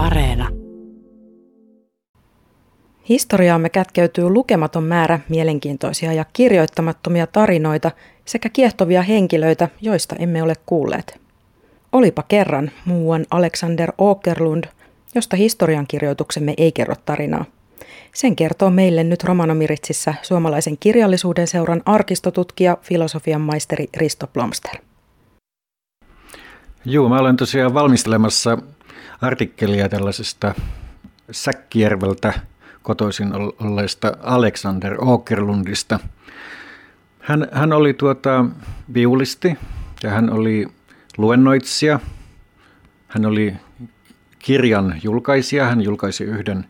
[0.00, 0.48] Areena.
[3.08, 7.90] Historiaamme kätkeytyy lukematon määrä mielenkiintoisia ja kirjoittamattomia tarinoita
[8.24, 11.20] sekä kiehtovia henkilöitä, joista emme ole kuulleet.
[11.92, 14.64] Olipa kerran muuan Alexander Åkerlund,
[15.14, 17.44] josta historiankirjoituksemme ei kerro tarinaa.
[18.14, 24.76] Sen kertoo meille nyt Romanomiritsissä suomalaisen kirjallisuuden seuran arkistotutkija, filosofian maisteri Risto Plomster.
[26.84, 28.58] Joo, mä olen tosiaan valmistelemassa
[29.20, 30.54] artikkelia tällaisesta
[31.30, 32.32] Säkkijärveltä
[32.82, 35.98] kotoisin olleesta Alexander Åkerlundista.
[37.20, 38.44] Hän, hän oli tuota
[38.94, 39.58] viulisti
[40.02, 40.66] ja hän oli
[41.18, 42.00] luennoitsija.
[43.08, 43.54] Hän oli
[44.38, 45.66] kirjan julkaisija.
[45.66, 46.66] Hän julkaisi yhden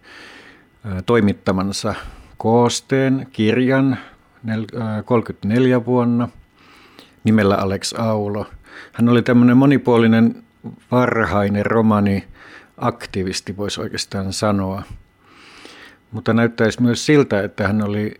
[1.07, 1.95] toimittamansa
[2.37, 3.99] koosteen kirjan
[5.05, 6.29] 34 vuonna
[7.25, 8.47] nimellä Alex Aulo.
[8.93, 10.43] Hän oli tämmöinen monipuolinen
[10.91, 12.25] varhainen romani
[12.79, 14.83] aktivisti, voisi oikeastaan sanoa.
[16.13, 18.15] Mutta näyttäisi myös siltä, että hän oli,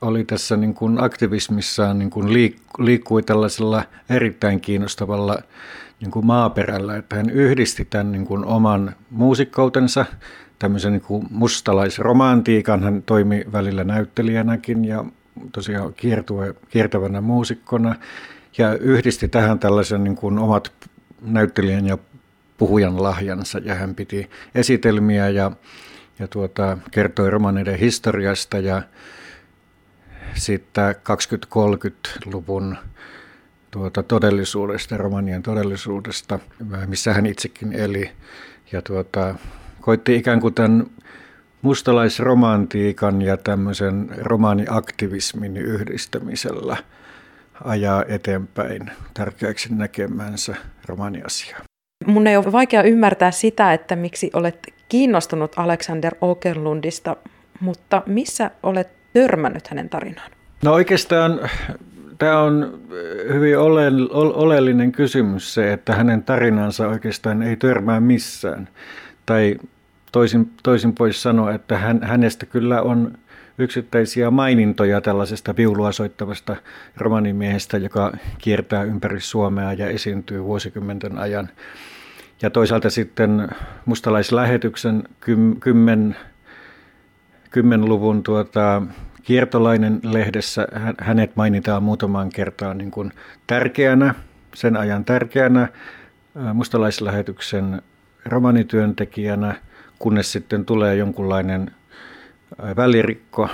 [0.00, 5.38] oli tässä niin kuin aktivismissaan niin kuin liik, liikkui tällaisella erittäin kiinnostavalla
[6.00, 10.06] niin kuin maaperällä, että hän yhdisti tämän niin kuin oman muusikkoutensa,
[10.58, 15.04] tämmöisen niin kuin mustalaisromantiikan, hän toimi välillä näyttelijänäkin ja
[15.52, 17.94] tosiaan kiertue, kiertävänä muusikkona
[18.58, 20.72] ja yhdisti tähän tällaisen niin kuin omat
[21.26, 21.98] näyttelijän ja
[22.58, 25.50] puhujan lahjansa ja hän piti esitelmiä ja,
[26.18, 28.82] ja tuota, kertoi romaneiden historiasta ja
[30.34, 32.76] sitten 20-30-luvun
[33.70, 36.38] tuota, todellisuudesta, romanien todellisuudesta,
[36.86, 38.10] missä hän itsekin eli.
[38.72, 39.34] Ja tuota,
[39.80, 40.86] koitti ikään kuin tämän
[41.62, 46.76] mustalaisromantiikan ja tämmöisen romaaniaktivismin yhdistämisellä
[47.64, 50.54] ajaa eteenpäin tärkeäksi näkemänsä
[50.86, 51.60] romaaniasiaa.
[52.06, 57.16] Mun ei ole vaikea ymmärtää sitä, että miksi olet kiinnostunut Alexander Okerlundista,
[57.60, 60.30] mutta missä olet törmännyt hänen tarinaan?
[60.64, 61.40] No oikeastaan
[62.18, 62.80] tämä on
[63.32, 68.68] hyvin ole, oleellinen kysymys se, että hänen tarinansa oikeastaan ei törmää missään.
[69.26, 69.56] Tai
[70.12, 73.12] toisin, toisin pois sanoa, että hän, hänestä kyllä on
[73.58, 76.56] yksittäisiä mainintoja tällaisesta viulua soittavasta
[76.96, 81.48] romanimiehestä, joka kiertää ympäri Suomea ja esiintyy vuosikymmenten ajan.
[82.42, 83.48] Ja toisaalta sitten
[83.84, 85.04] mustalaislähetyksen
[85.60, 86.16] kymmen,
[87.50, 88.82] kymmenluvun tuota,
[89.22, 90.68] kiertolainen lehdessä
[91.00, 93.12] hänet mainitaan muutamaan kertaan niin kuin
[93.46, 94.14] tärkeänä,
[94.54, 95.68] sen ajan tärkeänä
[96.54, 97.82] mustalaislähetyksen
[98.24, 99.54] romanityöntekijänä,
[99.98, 101.70] kunnes sitten tulee jonkunlainen
[102.76, 103.48] välirikko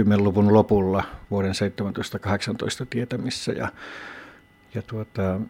[0.00, 3.68] 10-luvun lopulla vuoden 1718 tietämissä ja,
[4.74, 5.40] ja tuota,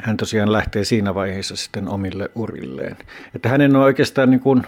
[0.00, 2.96] hän tosiaan lähtee siinä vaiheessa sitten omille urilleen.
[3.34, 4.62] Että hänen on oikeastaan niin kuin,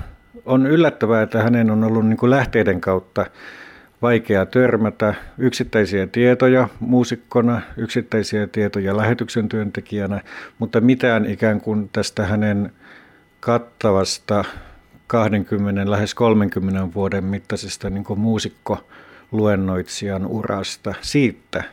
[0.45, 3.27] on yllättävää, että hänen on ollut niin kuin lähteiden kautta
[4.03, 10.21] vaikea törmätä yksittäisiä tietoja muusikkona, yksittäisiä tietoja lähetyksen työntekijänä,
[10.59, 12.73] mutta mitään ikään kuin tästä hänen
[13.41, 14.45] kattavasta
[15.07, 21.65] 20, lähes 30 vuoden mittaisesta niin muusikko-luennoitsijan urasta siitä,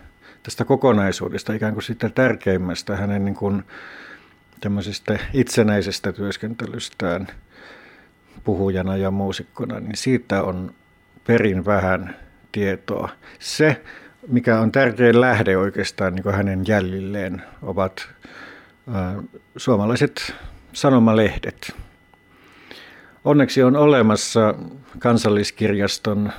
[0.44, 3.64] tästä kokonaisuudesta, ikään kuin siitä tärkeimmästä hänen niin kuin
[5.34, 7.28] itsenäisestä työskentelystään
[8.44, 10.74] puhujana ja muusikkona, niin siitä on
[11.28, 12.16] perin vähän
[12.52, 13.10] tietoa.
[13.40, 13.82] Se,
[14.28, 18.10] mikä on tärkein lähde oikeastaan niin hänen jäljilleen, ovat
[19.58, 20.36] suomalaiset
[20.74, 21.76] sanomalehdet.
[23.26, 24.56] Onneksi on olemassa
[25.00, 26.32] kansalliskirjaston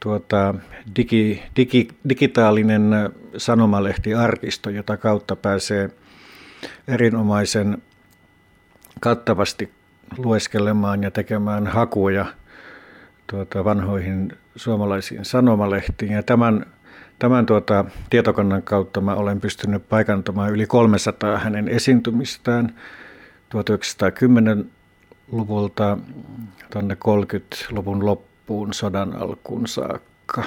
[0.00, 0.54] tuota,
[0.96, 2.90] digi, digi, digitaalinen
[3.36, 5.90] sanomalehtiarkisto, jota kautta pääsee
[6.88, 7.82] erinomaisen
[9.00, 9.70] kattavasti
[10.16, 12.26] lueskelemaan ja tekemään hakuja
[13.26, 16.12] tuota, vanhoihin suomalaisiin sanomalehtiin.
[16.12, 16.66] Ja tämän,
[17.18, 22.74] tämän tuota, tietokannan kautta mä olen pystynyt paikantamaan yli 300 hänen esiintymistään
[25.30, 25.98] 1910-luvulta
[26.72, 30.44] tuonne 30-luvun loppuun, sodan alkuun saakka.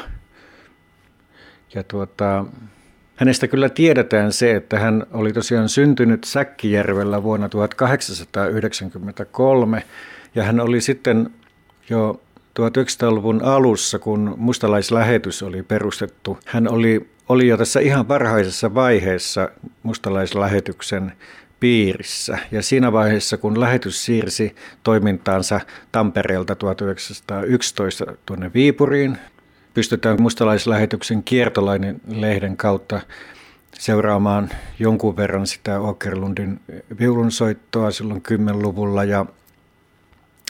[1.73, 2.45] Ja tuota,
[3.15, 9.83] hänestä kyllä tiedetään se, että hän oli tosiaan syntynyt Säkkijärvellä vuonna 1893
[10.35, 11.29] ja hän oli sitten
[11.89, 12.21] jo
[12.59, 19.49] 1900-luvun alussa, kun mustalaislähetys oli perustettu, hän oli, oli jo tässä ihan varhaisessa vaiheessa
[19.83, 21.13] mustalaislähetyksen
[21.63, 22.37] piirissä.
[22.51, 25.59] Ja siinä vaiheessa, kun lähetys siirsi toimintaansa
[25.91, 29.17] Tampereelta 1911 tuonne Viipuriin,
[29.73, 33.01] pystytään mustalaislähetyksen kiertolainen lehden kautta
[33.73, 34.49] seuraamaan
[34.79, 36.59] jonkun verran sitä Åkerlundin
[36.99, 39.25] viulunsoittoa silloin 10-luvulla ja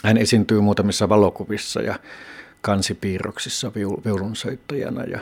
[0.04, 1.98] hän esiintyy muutamissa valokuvissa ja
[2.60, 3.72] kansipiirroksissa
[4.04, 5.18] viulunsoittajana ja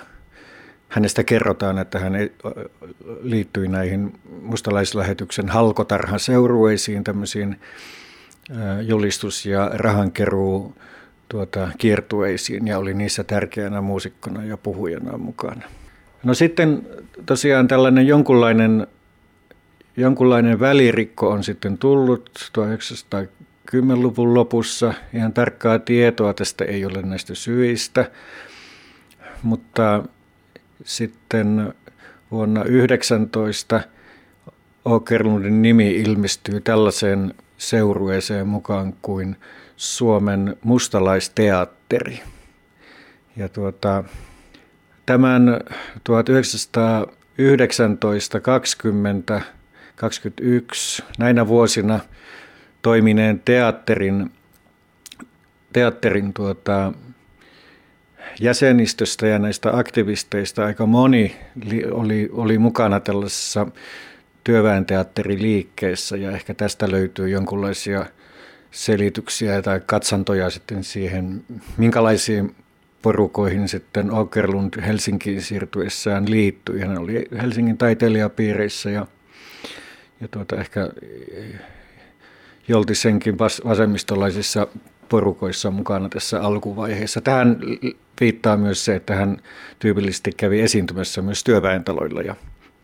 [0.93, 2.13] hänestä kerrotaan, että hän
[3.23, 7.61] liittyi näihin mustalaislähetyksen halkotarhan seurueisiin, tämmöisiin
[8.83, 10.75] julistus- ja rahankeruu
[11.29, 15.63] tuota, kiertueisiin ja oli niissä tärkeänä muusikkona ja puhujana mukana.
[16.25, 16.87] No sitten
[17.27, 18.87] tosiaan tällainen jonkunlainen,
[19.97, 24.95] jonkunlainen välirikko on sitten tullut 1910-luvun lopussa.
[25.15, 28.11] Ihan tarkkaa tietoa tästä ei ole näistä syistä,
[29.43, 30.03] mutta
[30.85, 31.75] sitten
[32.31, 33.81] vuonna 19
[34.87, 39.37] Åkerlundin nimi ilmestyy tällaiseen seurueeseen mukaan kuin
[39.77, 42.23] Suomen mustalaisteatteri.
[43.37, 44.05] Ja tuota,
[45.07, 45.61] tämän
[46.05, 49.43] 1919, 20,
[49.97, 52.01] 21 näinä vuosina
[52.83, 54.31] toimineen teatterin,
[55.73, 56.93] teatterin tuota,
[58.41, 61.37] jäsenistöstä ja näistä aktivisteista aika moni
[61.91, 63.67] oli, oli mukana tällaisessa
[64.45, 68.07] työväenteatteriliikkeessä ja ehkä tästä löytyy jonkinlaisia
[68.71, 71.45] selityksiä tai katsantoja sitten siihen,
[71.77, 72.55] minkälaisiin
[73.03, 76.81] porukoihin sitten Åkerlund Helsinkiin siirtyessään liittyi.
[76.81, 79.07] Hän oli Helsingin taiteilijapiireissä ja,
[80.21, 80.89] ja tuota, ehkä
[82.69, 84.67] Joltisenkin vasemmistolaisissa
[85.13, 87.21] porukoissa mukana tässä alkuvaiheessa.
[87.21, 87.61] Tähän
[88.21, 89.37] viittaa myös se, että hän
[89.79, 92.35] tyypillisesti kävi esiintymässä myös työväentaloilla ja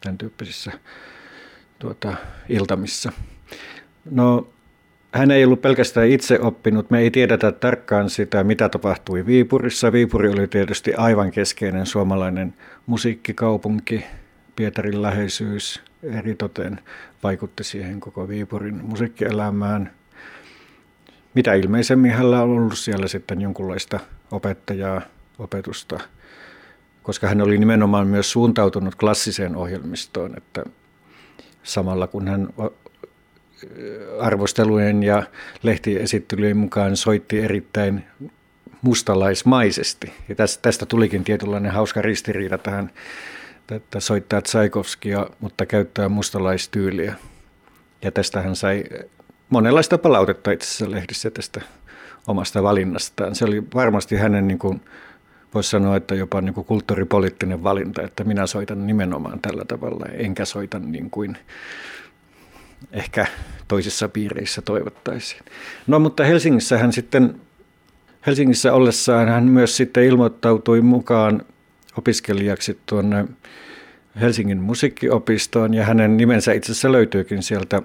[0.00, 0.72] tämän tyyppisissä
[1.78, 2.14] tuota,
[2.48, 3.12] iltamissa.
[4.10, 4.48] No,
[5.12, 6.90] hän ei ollut pelkästään itse oppinut.
[6.90, 9.92] Me ei tiedetä tarkkaan sitä, mitä tapahtui Viipurissa.
[9.92, 12.54] Viipuri oli tietysti aivan keskeinen suomalainen
[12.86, 14.04] musiikkikaupunki.
[14.56, 16.80] Pietarin läheisyys eritoten
[17.22, 19.97] vaikutti siihen koko Viipurin musiikkielämään.
[21.38, 24.00] Mitä ilmeisemmin hänellä on ollut siellä sitten jonkunlaista
[24.30, 25.02] opettajaa,
[25.38, 26.00] opetusta,
[27.02, 30.64] koska hän oli nimenomaan myös suuntautunut klassiseen ohjelmistoon, että
[31.62, 32.48] samalla kun hän
[34.20, 35.22] arvostelujen ja
[35.62, 38.04] lehtiesittelyjen mukaan soitti erittäin
[38.82, 40.12] mustalaismaisesti.
[40.28, 42.90] Ja tästä, tulikin tietynlainen hauska ristiriita tähän,
[43.72, 47.14] että soittaa Tsaikovskia, mutta käyttää mustalaistyyliä.
[48.02, 48.84] Ja tästä hän sai
[49.50, 51.60] monenlaista palautetta itse asiassa lehdissä tästä
[52.26, 53.34] omasta valinnastaan.
[53.34, 54.80] Se oli varmasti hänen, niin kuin,
[55.54, 60.44] voisi sanoa, että jopa niin kuin kulttuuripoliittinen valinta, että minä soitan nimenomaan tällä tavalla, enkä
[60.44, 61.36] soita niin kuin
[62.92, 63.26] ehkä
[63.68, 65.42] toisissa piireissä toivottaisiin.
[65.86, 67.40] No mutta Helsingissä hän sitten,
[68.26, 71.42] Helsingissä ollessaan hän myös sitten ilmoittautui mukaan
[71.98, 73.24] opiskelijaksi tuonne
[74.20, 77.82] Helsingin musiikkiopistoon ja hänen nimensä itse asiassa löytyykin sieltä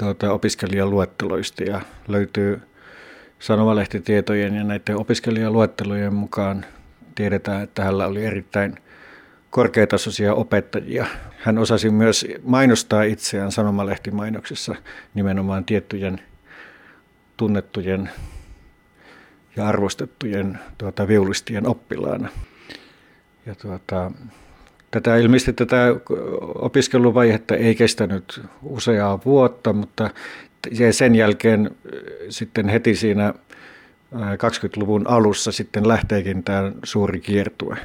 [0.00, 2.60] tuota, opiskelijaluetteloista ja löytyy
[3.38, 6.64] sanomalehtitietojen ja näiden opiskelijaluettelojen mukaan
[7.14, 8.74] tiedetään, että hänellä oli erittäin–
[9.50, 11.06] korkeatasoisia opettajia.
[11.38, 14.74] Hän osasi myös mainostaa itseään sanomalehtimainoksissa
[15.14, 16.20] nimenomaan tiettyjen
[17.36, 18.10] tunnettujen
[19.56, 22.28] ja arvostettujen tuota, viulistien oppilaana.
[23.46, 24.12] Ja tuota,
[24.90, 25.86] tätä ilmeisesti tätä
[26.54, 30.10] opiskeluvaihetta ei kestänyt useaa vuotta, mutta
[30.90, 31.70] sen jälkeen
[32.28, 33.34] sitten heti siinä
[34.14, 37.76] 20-luvun alussa sitten lähteekin tämä suuri kiertue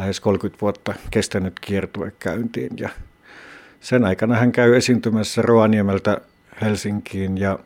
[0.00, 2.70] lähes 30 vuotta kestänyt kiertue käyntiin.
[2.76, 2.88] Ja
[3.80, 6.20] sen aikana hän käy esiintymässä Roaniemeltä
[6.60, 7.58] Helsinkiin ja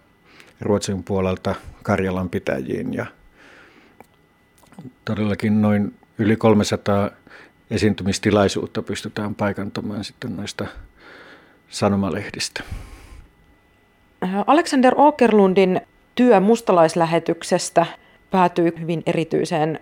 [0.60, 2.94] Ruotsin puolelta Karjalan pitäjiin.
[2.94, 3.06] Ja
[5.04, 7.10] todellakin noin yli 300
[7.74, 10.66] esiintymistilaisuutta pystytään paikantamaan sitten noista
[11.68, 12.62] sanomalehdistä.
[14.46, 15.80] Alexander Åkerlundin
[16.14, 17.86] työ mustalaislähetyksestä
[18.30, 19.80] päätyi hyvin erityiseen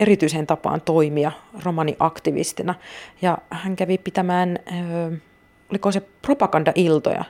[0.00, 1.32] erityiseen tapaan toimia
[1.64, 2.74] romaniaktivistina.
[3.22, 4.58] Ja hän kävi pitämään,
[5.70, 7.24] oliko se propagandailtoja?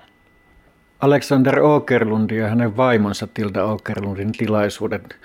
[1.01, 5.17] Alexander Åkerlund ja hänen vaimonsa Tilda Åkerlundin tilaisuudet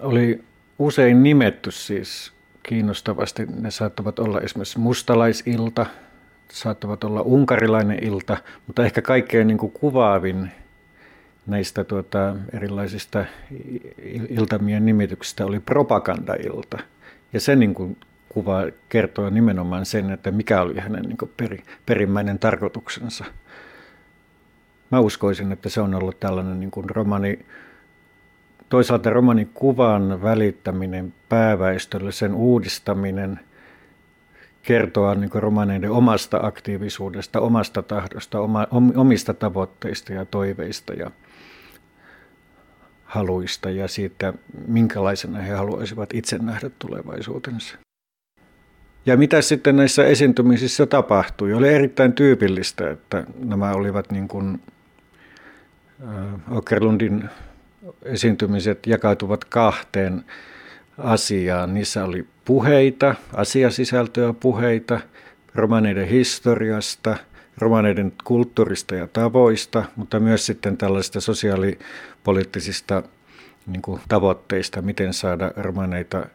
[0.00, 0.44] oli
[0.78, 2.33] usein nimetty siis
[2.68, 3.46] kiinnostavasti.
[3.60, 5.86] Ne saattavat olla esimerkiksi mustalaisilta,
[6.52, 10.50] saattavat olla unkarilainen ilta, mutta ehkä kaikkein niin kuin kuvaavin
[11.46, 13.24] näistä tuota, erilaisista
[14.28, 16.78] iltamien nimityksistä oli propagandailta.
[17.32, 17.96] Ja se niin kuin,
[18.28, 23.24] kuva kertoo nimenomaan sen, että mikä oli hänen niin kuin, peri, perimmäinen tarkoituksensa.
[24.90, 27.46] Mä uskoisin, että se on ollut tällainen niin kuin romani,
[28.74, 33.40] toisaalta romanin kuvan välittäminen pääväestölle, sen uudistaminen,
[34.62, 38.66] kertoa niin romaneiden omasta aktiivisuudesta, omasta tahdosta, oma,
[38.96, 41.10] omista tavoitteista ja toiveista ja
[43.04, 44.32] haluista ja siitä,
[44.68, 47.78] minkälaisena he haluaisivat itse nähdä tulevaisuutensa.
[49.06, 51.52] Ja mitä sitten näissä esiintymisissä tapahtui?
[51.52, 54.60] Oli erittäin tyypillistä, että nämä olivat niin kuin
[56.50, 57.28] Okerlundin
[58.02, 60.24] esiintymiset jakautuvat kahteen
[60.98, 61.74] asiaan.
[61.74, 65.00] Niissä oli puheita, asiasisältöä puheita,
[65.54, 67.16] romaneiden historiasta,
[67.58, 73.02] romaneiden kulttuurista ja tavoista, mutta myös sitten tällaisista sosiaalipoliittisista
[73.66, 76.26] niin kuin, tavoitteista, miten saada romaneita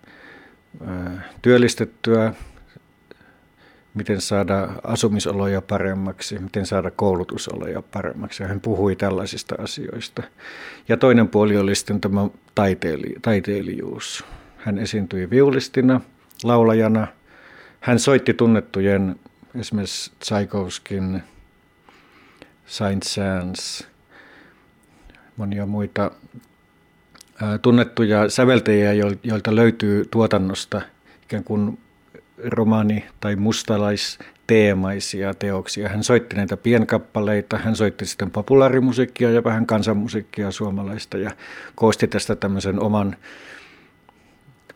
[1.42, 2.34] työllistettyä,
[3.94, 8.44] miten saada asumisoloja paremmaksi, miten saada koulutusoloja paremmaksi.
[8.44, 10.24] Hän puhui tällaisista asioista.
[10.88, 14.26] Ja toinen puoli oli sitten tämä taiteili, taiteilijuus.
[14.58, 16.02] Hän esiintyi viulistina,
[16.44, 17.08] laulajana.
[17.80, 19.16] Hän soitti tunnettujen
[19.56, 21.24] esimerkiksi Tchaikovskin,
[22.66, 23.88] Saint-Saëns,
[25.38, 26.12] monia muita
[27.62, 28.94] tunnettuja säveltäjiä,
[29.24, 30.82] joilta löytyy tuotannosta
[31.24, 31.80] ikään kuin
[32.44, 35.90] romaani- tai mustalaisteemaisia teoksia.
[35.90, 41.32] Hän soitti näitä pienkappaleita, hän soitti sitten populaarimusiikkia ja vähän kansanmusiikkia suomalaista ja
[41.76, 43.16] koosti tästä tämmöisen oman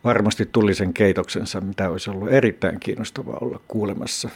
[0.03, 4.29] varmasti tuli sen keitoksensa, mitä olisi ollut erittäin kiinnostavaa olla kuulemassa.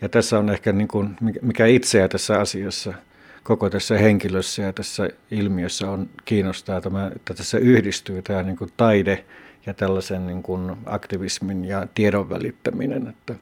[0.00, 2.94] Ja tässä on ehkä niin kuin, mikä itseä tässä asiassa,
[3.42, 8.70] koko tässä henkilössä ja tässä ilmiössä on kiinnostaa, tämä, että tässä yhdistyy tämä niin kuin
[8.76, 9.24] taide
[9.66, 13.34] ja tällaisen niin kuin aktivismin ja tiedon välittäminen, että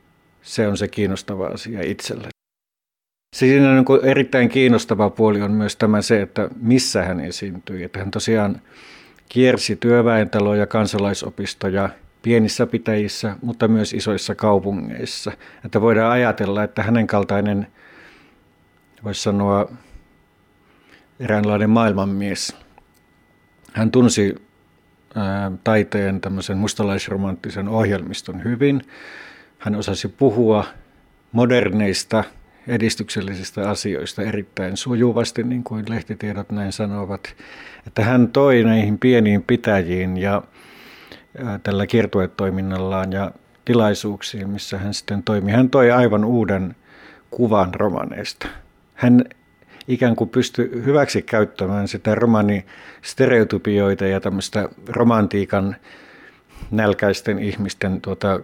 [0.43, 2.29] se on se kiinnostava asia itselle.
[3.37, 7.83] Siinä niin kuin erittäin kiinnostava puoli on myös tämä se, että missä hän esiintyi.
[7.83, 8.61] Että hän tosiaan
[9.29, 11.89] kiersi työväentaloja, kansalaisopistoja
[12.23, 15.33] pienissä pitäjissä, mutta myös isoissa kaupungeissa.
[15.65, 17.67] Että voidaan ajatella, että hänen kaltainen,
[19.05, 19.73] voisi sanoa,
[21.21, 22.57] eräänlainen maailmanmies.
[23.73, 24.35] Hän tunsi
[25.65, 28.83] taiteen tämmöisen mustalaisromanttisen ohjelmiston hyvin.
[29.59, 30.65] Hän osasi puhua
[31.33, 32.25] moderneista
[32.69, 37.35] edistyksellisistä asioista erittäin sujuvasti, niin kuin lehtitiedot näin sanovat.
[37.87, 40.43] Että hän toi näihin pieniin pitäjiin ja
[41.63, 43.31] tällä kiertuetoiminnallaan ja
[43.65, 45.53] tilaisuuksiin, missä hän sitten toimi.
[45.53, 46.77] Hän toi aivan uuden
[47.31, 48.47] kuvan romaneista.
[48.95, 49.25] Hän
[49.89, 52.65] ikään kuin pystyi hyväksi käyttämään sitä romani
[53.03, 55.77] stereotypioita ja tämmöistä romantiikan
[56.71, 58.41] nälkäisten ihmisten tuota,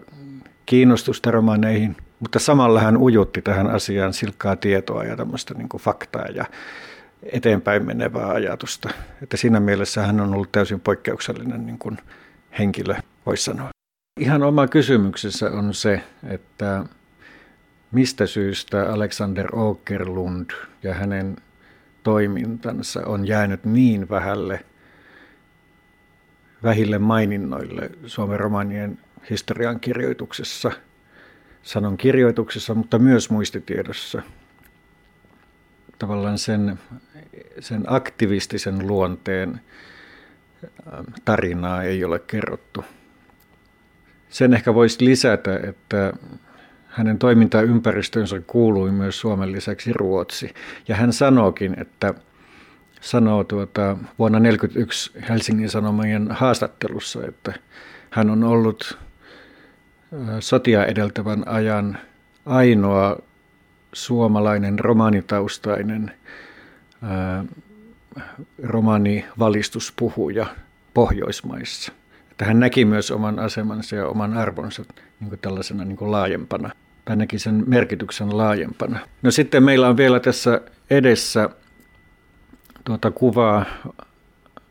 [0.66, 6.44] kiinnostusta romaneihin, mutta samalla hän ujutti tähän asiaan silkkaa tietoa ja tämmöistä niin faktaa ja
[7.22, 8.90] eteenpäin menevää ajatusta.
[9.22, 11.98] Että siinä mielessä hän on ollut täysin poikkeuksellinen niin kuin
[12.58, 12.94] henkilö,
[13.26, 13.68] voisi sanoa.
[14.20, 16.84] Ihan oma kysymyksessä on se, että
[17.92, 20.50] mistä syystä Alexander Åkerlund
[20.82, 21.36] ja hänen
[22.02, 24.64] toimintansa on jäänyt niin vähälle
[26.62, 28.98] vähille maininnoille Suomen romanien
[29.30, 30.72] historian kirjoituksessa,
[31.62, 34.22] sanon kirjoituksessa, mutta myös muistitiedossa.
[35.98, 36.78] Tavallaan sen,
[37.60, 39.60] sen aktivistisen luonteen
[41.24, 42.84] tarinaa ei ole kerrottu.
[44.28, 46.12] Sen ehkä voisi lisätä, että
[46.90, 50.54] hänen toimintaympäristönsä kuului myös Suomen lisäksi Ruotsi.
[50.88, 52.14] Ja hän sanookin, että
[53.00, 57.52] sanoo tuota, vuonna 1941 Helsingin Sanomien haastattelussa, että
[58.10, 58.98] hän on ollut
[60.40, 61.98] sotia edeltävän ajan
[62.46, 63.16] ainoa
[63.92, 66.12] suomalainen romaanitaustainen
[68.62, 70.46] romaanivalistuspuhuja
[70.94, 71.92] Pohjoismaissa.
[72.40, 74.84] Että hän näki myös oman asemansa ja oman arvonsa
[75.20, 76.70] niin kuin tällaisena niin kuin laajempana,
[77.04, 78.98] tai näki sen merkityksen laajempana.
[79.22, 81.50] No sitten meillä on vielä tässä edessä
[82.84, 83.64] tuota kuvaa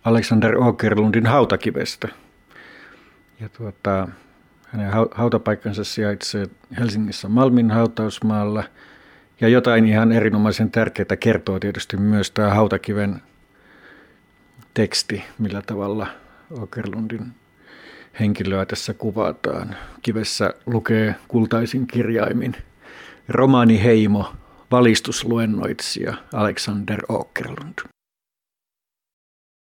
[0.04, 2.08] Alexander Åkerlundin hautakivestä.
[3.40, 4.08] Ja tuota,
[4.68, 6.48] hänen hautapaikkansa sijaitsee
[6.80, 8.64] Helsingissä Malmin hautausmaalla.
[9.42, 13.22] Ja jotain ihan erinomaisen tärkeää kertoo tietysti myös tämä hautakiven
[14.74, 16.08] teksti, millä tavalla
[16.62, 17.39] Åkerlundin
[18.20, 19.76] henkilöä tässä kuvataan.
[20.02, 22.56] Kivessä lukee kultaisin kirjaimin
[23.28, 24.34] romaani Heimo,
[24.72, 27.99] valistusluennoitsija Alexander Åkerlund.